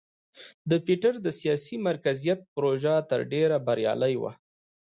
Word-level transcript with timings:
د 0.69 0.71
پیټر 0.85 1.13
د 1.25 1.27
سیاسي 1.39 1.75
مرکزیت 1.87 2.39
پروژه 2.55 2.93
تر 3.09 3.19
ډېره 3.31 3.57
بریالۍ 3.67 4.15
وه. 4.21 4.31